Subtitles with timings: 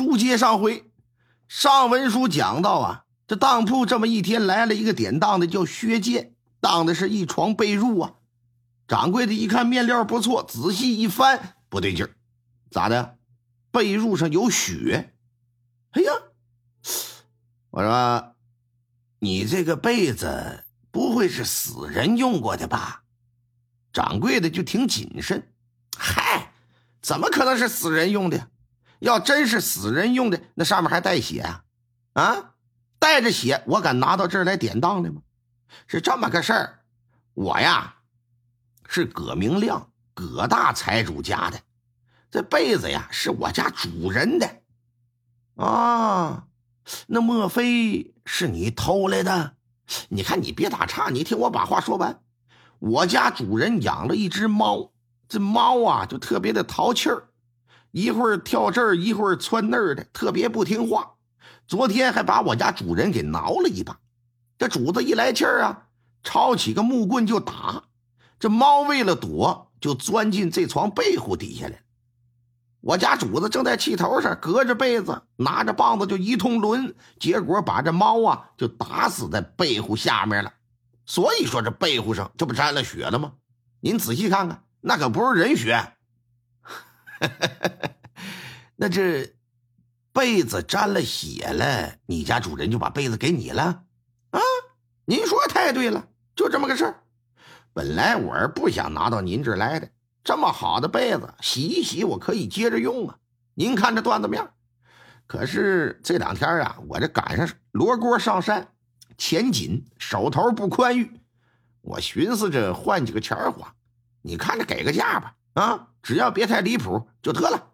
[0.00, 0.90] 书接上回，
[1.46, 8.14] 上文书讲到啊，这当铺这么一天来了一个典当的，叫薛建，当的是一床被褥啊。
[8.88, 12.16] 掌柜的一看面料不错，仔细一翻，不对劲儿，
[12.70, 13.18] 咋的？
[13.70, 15.12] 被褥上有血。
[15.90, 16.12] 哎呀，
[17.68, 18.34] 我说，
[19.18, 23.02] 你这个被子不会是死人用过的吧？
[23.92, 25.52] 掌柜的就挺谨慎。
[25.98, 26.54] 嗨，
[27.02, 28.48] 怎么可能是死人用的？
[29.00, 31.64] 要真是死人用的，那上面还带血啊？
[32.14, 32.54] 啊，
[32.98, 35.22] 带着血，我敢拿到这儿来典当的吗？
[35.86, 36.80] 是这么个事儿，
[37.34, 37.96] 我呀。
[38.92, 41.60] 是葛明亮，葛大财主家的，
[42.28, 44.62] 这被子呀是我家主人的，
[45.54, 46.48] 啊，
[47.06, 49.54] 那莫非是你偷来的？
[50.08, 52.20] 你看，你别打岔，你听我把话说完。
[52.80, 54.90] 我家主人养了一只猫，
[55.28, 57.28] 这猫啊就特别的淘气儿，
[57.92, 61.14] 一会儿跳这儿，一会儿窜那儿的，特别不听话。
[61.66, 63.98] 昨天还把我家主人给挠了一把，
[64.58, 65.86] 这主子一来气儿啊，
[66.22, 67.84] 抄起个木棍就打。
[68.38, 71.82] 这猫为了躲，就钻进这床被褥底下来。
[72.80, 80.54] 我家主子正在气头上，隔着被子拿着棒子就一通抡，结果把这猫啊就打死在被褥下面了。
[81.04, 83.32] 所以说这被褥上这不沾了血了吗？
[83.80, 85.92] 您仔细看看，那可不是人血。
[88.76, 89.34] 那这
[90.12, 93.84] 被子沾了血了，你家主人就把被子给你了
[94.30, 94.40] 啊？
[95.04, 97.02] 您说太对了，就这么个事儿。
[97.72, 99.88] 本来我是不想拿到您这儿来的，
[100.24, 103.18] 这么好的被子，洗一洗我可以接着用啊。
[103.54, 104.48] 您看这段子面，
[105.26, 108.72] 可是这两天啊，我这赶上罗锅上山，
[109.18, 111.20] 钱紧，手头不宽裕，
[111.82, 113.74] 我寻思着换几个钱花，
[114.22, 117.70] 你看着给个价吧，啊，只要别太离谱就得了。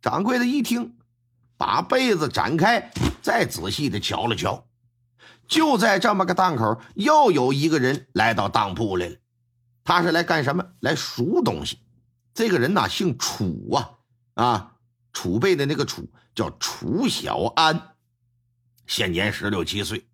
[0.00, 0.96] 掌柜的一听，
[1.56, 4.66] 把被子展开，再仔细的瞧了瞧。
[5.46, 9.16] 就在这么个档口，又有一个人来到当铺来了。
[9.82, 10.64] 他是来干什么？
[10.80, 11.80] 来赎东西。
[12.34, 13.90] 这个人呐，姓楚啊，
[14.34, 14.76] 啊，
[15.12, 17.94] 储备的那个楚叫楚小安，
[18.86, 20.06] 现年十六七岁。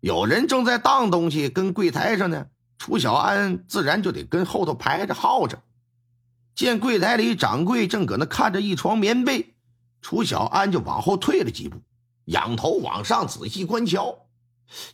[0.00, 2.46] 有人正在当东西，跟柜台上呢。
[2.80, 5.62] 楚小安自然就得跟后头排着耗着。
[6.54, 9.54] 见柜台里掌柜正搁那看着一床棉被，
[10.00, 11.82] 楚小安就往后退了几步，
[12.24, 14.26] 仰头往上仔细观瞧。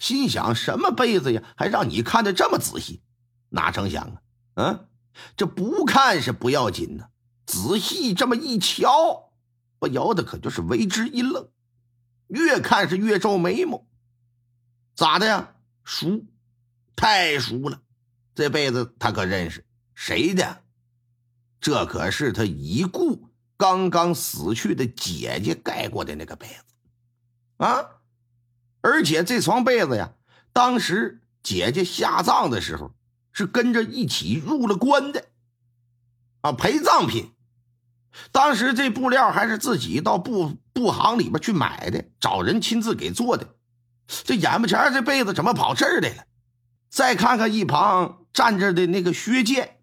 [0.00, 3.02] 心想什么被子呀，还让你看的这么仔细？
[3.50, 4.20] 哪成想啊，
[4.54, 4.88] 嗯，
[5.36, 7.10] 这不看是不要紧的，
[7.46, 9.30] 仔细这么一瞧，
[9.78, 11.48] 不由得可就是为之一愣，
[12.26, 13.86] 越看是越皱眉毛。
[14.96, 15.52] 咋的呀？
[15.84, 16.24] 熟，
[16.96, 17.80] 太熟了，
[18.34, 19.64] 这被子他可认识，
[19.94, 20.62] 谁的？
[21.60, 26.64] 这可是他已故刚刚死去的姐姐盖过的那个被子，
[27.58, 27.84] 啊！
[28.80, 30.12] 而且这床被子呀，
[30.52, 32.94] 当时姐姐下葬的时候
[33.32, 35.24] 是跟着一起入了棺的，
[36.40, 37.32] 啊，陪葬品。
[38.32, 43.56] 当时这布料还是自己到布布行里边去买的，找人亲自给做的。
[44.06, 46.24] 这眼巴前这被子怎么跑这儿来了？
[46.96, 49.80] 再看看一旁站着的那个薛建，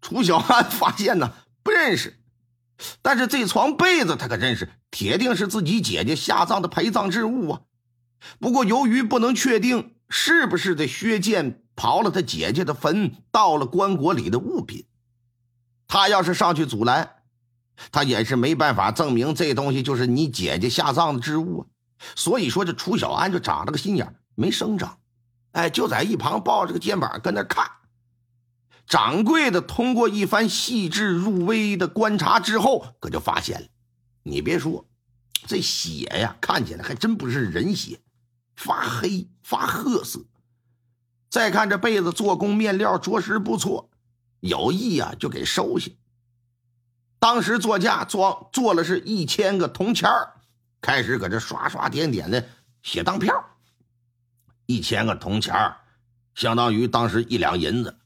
[0.00, 1.32] 楚小安发现呢
[1.64, 2.20] 不认识，
[3.02, 7.62] 但是这床被子他可认识，铁定是自己姐姐下葬的陪葬之物啊。
[8.38, 14.86] 不过，由于不能确定是不是这薛建刨了他姐姐的坟，盗了棺椁里的物品，
[15.88, 17.16] 他要是上去阻拦，
[17.90, 21.66] 他也是没办法证明这东西就是你姐姐下葬的之物啊。
[22.14, 25.00] 所以说，这楚小安就长了个心眼，没声张，
[25.52, 27.70] 哎，就在一旁抱着个肩膀跟那看。
[28.86, 33.66] 掌柜的通过一番细致入微的观察之后，可就发现了，
[34.22, 34.86] 你别说，
[35.46, 38.00] 这血呀，看起来还真不是人血。
[38.56, 40.18] 发黑发褐色，
[41.30, 43.88] 再看这被子做工面料着实不错，
[44.40, 45.92] 有意啊就给收下。
[47.20, 50.10] 当时作价做做了是一千个铜钱
[50.80, 52.48] 开始搁这刷刷点点的
[52.82, 53.47] 写当票。
[54.68, 55.74] 一千个铜钱
[56.34, 57.98] 相当于当时一两银子。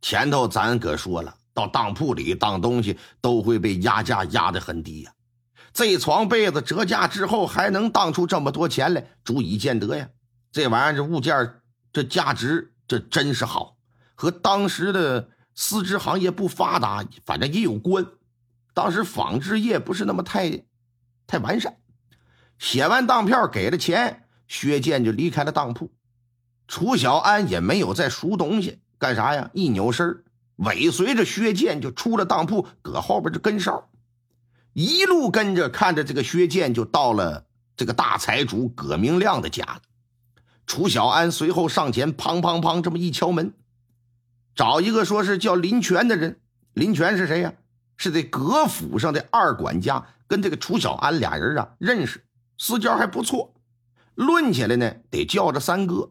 [0.00, 5.12] 前头咱可说了，到当铺里当东西都会被压价压得很低呀。
[5.72, 10.08] 这床被子折价之后还能当出这么多钱来，足以见得呀！
[10.52, 11.60] 这玩意儿这物件
[11.92, 13.76] 这价值这真是好，
[14.14, 18.06] 和当时的丝织行业不发达，反正也有关。
[18.72, 20.64] 当时纺织业不是那么太
[21.26, 21.76] 太完善。
[22.58, 25.92] 写完当票给了钱，薛建就离开了当铺。
[26.66, 29.50] 楚小安也没有再赎东西，干啥呀？
[29.52, 30.24] 一扭身
[30.56, 33.88] 尾随着薛建就出了当铺，搁后边就跟梢。
[34.72, 37.46] 一路跟着看着这个薛建就到了
[37.76, 39.82] 这个大财主葛明亮的家了。
[40.66, 43.54] 楚小安随后上前，砰砰砰这么一敲门，
[44.54, 46.40] 找一个说是叫林泉的人。
[46.74, 47.54] 林泉是谁呀？
[47.96, 52.24] 是这葛府上的二管家，跟这个楚小安俩人啊认识，
[52.58, 53.54] 私交还不错。
[54.18, 56.10] 论起来呢，得叫着三哥。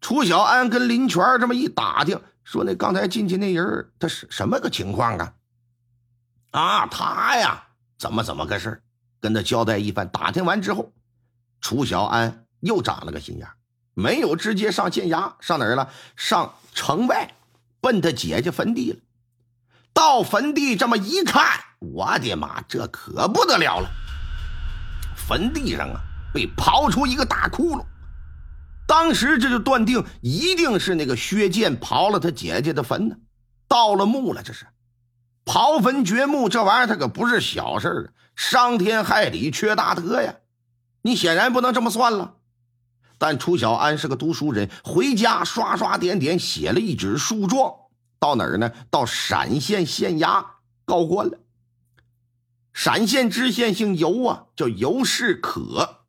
[0.00, 5.34] 楚小安跟林泉这么一打听，说那刚才进去那人他是什么个情况啊？
[6.52, 7.64] 啊，他呀，
[7.98, 8.80] 怎么怎么个事
[9.20, 10.08] 跟他交代一番。
[10.08, 10.92] 打听完之后，
[11.60, 12.44] 楚小安。
[12.60, 13.46] 又长了个心眼，
[13.92, 15.90] 没有直接上县衙，上哪儿了？
[16.16, 17.34] 上城外，
[17.80, 18.98] 奔他姐姐坟地了。
[19.92, 23.90] 到坟地这么一看，我的妈，这可不得了了！
[25.16, 26.00] 坟地上啊，
[26.36, 27.86] 被刨出一个大窟窿。
[28.86, 33.16] 当时这就断定，一定是那个薛建刨了他姐姐的坟呢，
[33.66, 34.42] 盗了墓了。
[34.42, 34.66] 这是
[35.46, 40.34] 刨坟掘墓，这玩意儿他可不是小事儿，伤天害理，缺大德呀！
[41.00, 42.34] 你显然不能这么算了。
[43.16, 47.72] 但楚小安是个读书人，回家刷刷点点写了一纸诉状，
[48.20, 48.70] 到哪儿呢？
[48.90, 50.44] 到陕县县衙
[50.84, 51.38] 告官了。
[52.72, 56.05] 陕县知县姓尤啊，叫尤世可，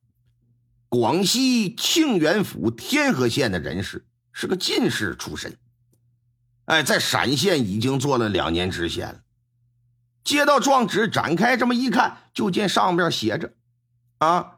[0.90, 5.58] 广西庆元府天河县的人士，是个进士出身。
[6.66, 9.22] 哎，在陕县已经做了两年知县了。
[10.24, 13.54] 接到状纸，展开这么一看，就见上面写着
[14.20, 14.58] ：“啊，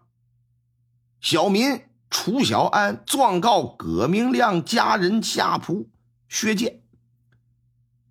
[1.20, 1.82] 小民。”
[2.12, 5.86] 楚小安状告葛明亮家人下仆
[6.28, 6.82] 薛建，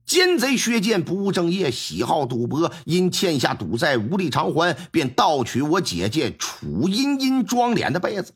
[0.08, 8.32] 奸贼薛建不务正业，喜好赌博，因欠下赌债无力偿还，便盗取我姐姐楚茵茵妆脸的被子，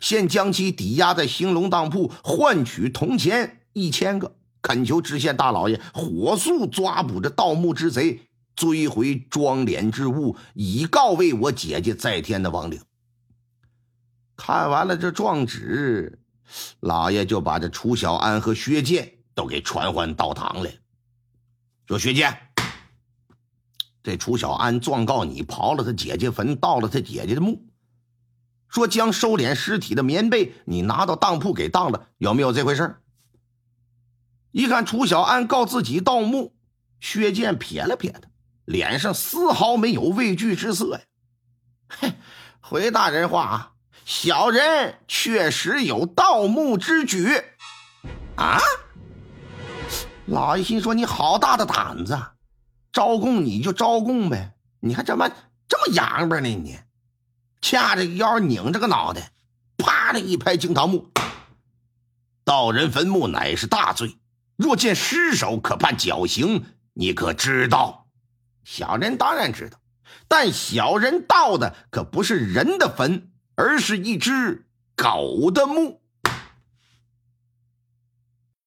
[0.00, 8.22] 现将其抵押在兴隆当铺，换取铜钱一千个，恳求知县大老爷火速抓捕这盗墓之贼，
[8.56, 12.80] 追回妆脸之物，以告慰我姐姐在天的亡灵。
[14.36, 16.18] 看完了这状纸，
[16.80, 20.72] 老爷就把这楚小安和薛建都给传唤到堂来
[21.88, 22.38] 说：“薛建，
[24.02, 27.66] 这楚小安状告你刨了他姐姐坟，盗了他姐姐的墓，
[28.68, 32.96] 说将收敛尸体的棉被你拿到当铺给当了，有没有这回事
[34.50, 36.54] 一看楚小安告自己盗墓，
[37.00, 38.28] 薛建撇了撇他，
[38.66, 41.00] 脸上丝毫没有畏惧之色呀。
[41.88, 42.12] 嘿，
[42.60, 43.72] 回大人话啊。
[44.04, 47.28] 小人确实有盗墓之举，
[48.36, 48.58] 啊！
[50.28, 52.20] 老爷心说：“你好大的胆子，
[52.92, 55.30] 招供你就招供呗，你还这么
[55.66, 56.48] 这么洋巴呢？
[56.48, 56.78] 你
[57.62, 59.32] 掐着腰，拧着个脑袋，
[59.78, 61.10] 啪的一拍惊堂木。
[62.44, 64.18] 盗人坟墓乃是大罪，
[64.56, 66.64] 若见尸首，可判绞刑。
[66.92, 68.06] 你可知道？
[68.64, 69.78] 小人当然知道，
[70.28, 73.30] 但小人盗的可不是人的坟。”
[73.60, 76.00] 而是一只狗的墓。